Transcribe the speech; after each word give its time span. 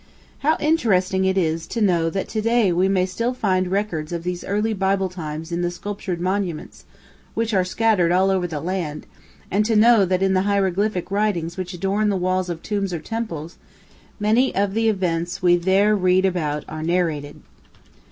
How 0.39 0.57
interesting 0.59 1.25
it 1.25 1.37
is 1.37 1.67
to 1.67 1.79
know 1.79 2.09
that 2.09 2.27
to 2.29 2.41
day 2.41 2.71
we 2.71 2.87
may 2.89 3.05
still 3.05 3.35
find 3.35 3.67
records 3.69 4.11
of 4.11 4.23
these 4.23 4.43
early 4.43 4.73
Bible 4.73 5.09
times 5.09 5.51
in 5.51 5.61
the 5.61 5.69
sculptured 5.69 6.19
monuments 6.19 6.85
which 7.35 7.53
are 7.53 7.63
scattered 7.63 8.11
all 8.11 8.31
over 8.31 8.47
the 8.47 8.59
land, 8.59 9.05
and 9.51 9.63
to 9.63 9.75
know 9.75 10.03
that 10.05 10.23
in 10.23 10.33
the 10.33 10.41
hieroglyphic 10.41 11.11
writings 11.11 11.55
which 11.55 11.75
adorn 11.75 12.09
the 12.09 12.17
walls 12.17 12.49
of 12.49 12.63
tombs 12.63 12.93
or 12.95 12.99
temples 12.99 13.57
many 14.19 14.55
of 14.55 14.73
the 14.73 14.89
events 14.89 15.43
we 15.43 15.55
there 15.55 15.95
read 15.95 16.25
about 16.25 16.65
are 16.67 16.81
narrated. 16.81 17.39